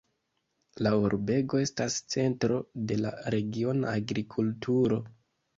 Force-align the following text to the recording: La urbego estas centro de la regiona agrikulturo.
La 0.85 0.93
urbego 1.01 1.59
estas 1.65 1.99
centro 2.15 2.57
de 2.93 2.97
la 3.05 3.13
regiona 3.37 3.95
agrikulturo. 4.01 5.03